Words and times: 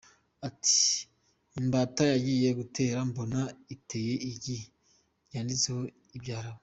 Ati 0.47 0.79
“Imbata 1.59 2.01
yagiye 2.13 2.49
gutera, 2.59 2.97
mbona 3.09 3.39
iteye 3.75 4.13
igi 4.31 4.57
ryanditseho 5.27 5.81
ibyarabu. 6.17 6.59